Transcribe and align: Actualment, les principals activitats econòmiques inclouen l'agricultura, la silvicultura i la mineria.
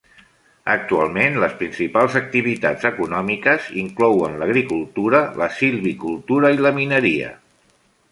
Actualment, 0.75 1.35
les 1.41 1.51
principals 1.57 2.15
activitats 2.19 2.87
econòmiques 2.91 3.67
inclouen 3.81 4.39
l'agricultura, 4.45 5.21
la 5.43 5.51
silvicultura 5.59 6.51
i 6.57 6.61
la 6.69 6.73
mineria. 6.79 7.31